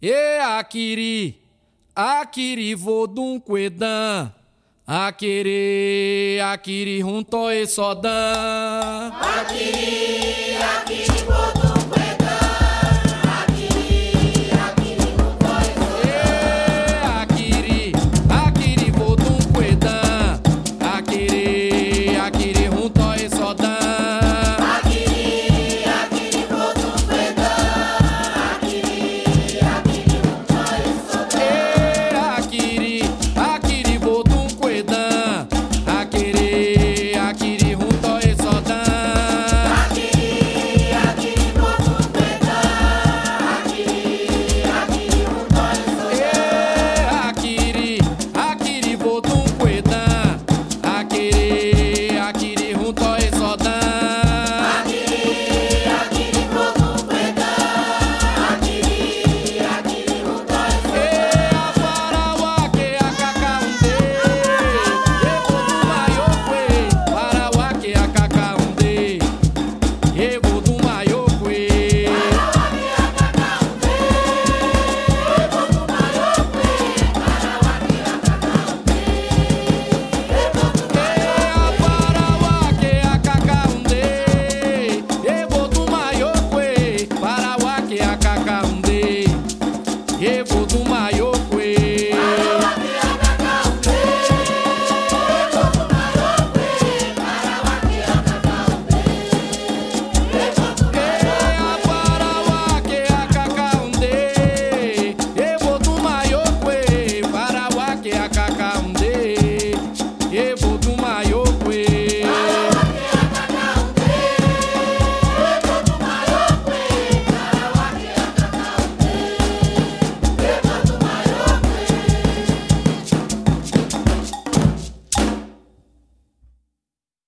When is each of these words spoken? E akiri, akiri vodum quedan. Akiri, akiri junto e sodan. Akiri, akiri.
E 0.00 0.38
akiri, 0.38 1.42
akiri 1.94 2.74
vodum 2.74 3.40
quedan. 3.40 4.32
Akiri, 4.86 6.38
akiri 6.40 7.00
junto 7.00 7.50
e 7.50 7.66
sodan. 7.66 9.10
Akiri, 9.10 10.56
akiri. 10.56 11.47